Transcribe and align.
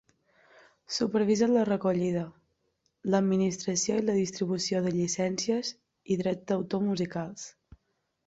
Supervisa 0.93 1.49
la 1.51 1.65
recollida, 1.67 2.21
l'administració 3.15 3.99
i 3.99 4.05
la 4.07 4.15
distribució 4.21 4.81
de 4.87 4.93
llicències 4.95 5.71
i 6.15 6.17
drets 6.23 6.47
d'autor 6.53 6.85
musicals. 6.89 7.45